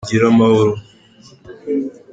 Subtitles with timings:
[0.03, 0.73] Nimugire amahoro.